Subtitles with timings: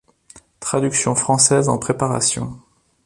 [0.59, 2.59] Traduction française en préparation.